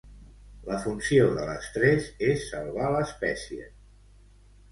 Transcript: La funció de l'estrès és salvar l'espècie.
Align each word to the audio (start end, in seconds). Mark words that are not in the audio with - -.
La 0.69 0.77
funció 0.85 1.25
de 1.33 1.43
l'estrès 1.49 2.09
és 2.29 2.47
salvar 2.53 2.87
l'espècie. 2.95 3.67